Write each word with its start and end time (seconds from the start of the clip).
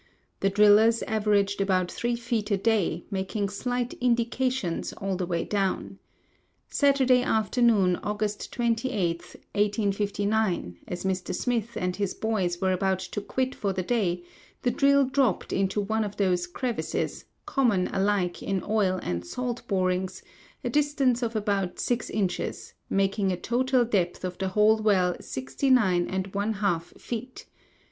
The 0.39 0.49
drillers 0.49 1.03
averaged 1.03 1.61
about 1.61 1.91
three 1.91 2.15
feet 2.15 2.49
a 2.49 2.57
day, 2.57 3.05
making 3.11 3.49
slight 3.49 3.93
'indications' 4.01 4.93
all 4.93 5.15
the 5.15 5.27
way 5.27 5.43
down. 5.45 5.99
Saturday 6.69 7.21
afternoon, 7.21 7.97
August 7.97 8.51
28, 8.51 9.19
1859, 9.53 10.79
as 10.87 11.03
Mr. 11.03 11.35
Smith 11.35 11.77
and 11.77 11.97
his 11.97 12.15
boys 12.15 12.59
were 12.59 12.71
about 12.71 12.97
to 12.97 13.21
quit 13.21 13.53
for 13.53 13.73
the 13.73 13.83
day, 13.83 14.23
the 14.63 14.71
drill 14.71 15.05
dropped 15.05 15.53
into 15.53 15.79
one 15.79 16.03
of 16.03 16.17
those 16.17 16.47
crevices, 16.47 17.25
common 17.45 17.87
alike 17.93 18.41
in 18.41 18.63
oil 18.67 18.99
and 19.03 19.23
salt 19.23 19.61
borings, 19.67 20.23
a 20.63 20.69
distance 20.71 21.21
of 21.21 21.35
about 21.35 21.77
six 21.79 22.09
inches, 22.09 22.73
making 22.89 23.31
a 23.31 23.37
total 23.37 23.85
depth 23.85 24.25
of 24.25 24.35
the 24.39 24.47
whole 24.47 24.77
well 24.77 25.15
sixty 25.21 25.69
nine 25.69 26.07
and 26.07 26.33
one 26.33 26.53
half 26.53 26.85
feet. 26.99 27.45